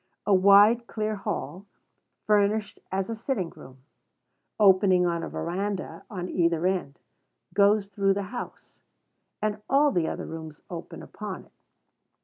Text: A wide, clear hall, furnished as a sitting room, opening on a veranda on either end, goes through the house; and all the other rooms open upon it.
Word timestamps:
A 0.25 0.33
wide, 0.33 0.87
clear 0.87 1.15
hall, 1.15 1.67
furnished 2.25 2.79
as 2.91 3.07
a 3.07 3.15
sitting 3.15 3.51
room, 3.51 3.83
opening 4.59 5.05
on 5.05 5.21
a 5.21 5.29
veranda 5.29 6.05
on 6.09 6.27
either 6.27 6.65
end, 6.65 6.97
goes 7.53 7.85
through 7.85 8.15
the 8.15 8.23
house; 8.33 8.81
and 9.43 9.61
all 9.69 9.91
the 9.91 10.07
other 10.07 10.25
rooms 10.25 10.63
open 10.71 11.03
upon 11.03 11.45
it. 11.45 11.51